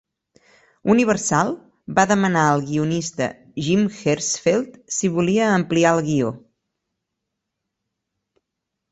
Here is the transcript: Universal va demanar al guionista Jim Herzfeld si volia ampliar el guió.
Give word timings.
Universal 0.91 1.49
va 1.97 2.05
demanar 2.11 2.45
al 2.53 2.63
guionista 2.69 3.27
Jim 3.67 3.83
Herzfeld 3.97 4.79
si 4.95 5.11
volia 5.17 5.51
ampliar 5.59 5.91
el 5.97 6.01
guió. 6.09 6.31